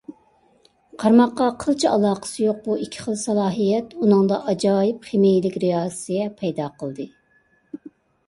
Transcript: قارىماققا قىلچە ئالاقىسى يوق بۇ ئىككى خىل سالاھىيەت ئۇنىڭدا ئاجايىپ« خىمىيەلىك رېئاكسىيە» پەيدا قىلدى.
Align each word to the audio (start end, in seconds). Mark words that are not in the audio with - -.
قارىماققا 1.01 1.49
قىلچە 1.63 1.89
ئالاقىسى 1.97 2.39
يوق 2.45 2.63
بۇ 2.69 2.77
ئىككى 2.85 3.03
خىل 3.03 3.19
سالاھىيەت 3.23 3.93
ئۇنىڭدا 4.03 4.39
ئاجايىپ« 4.53 5.05
خىمىيەلىك 5.11 5.59
رېئاكسىيە» 5.65 6.25
پەيدا 6.41 6.73
قىلدى. 6.81 7.05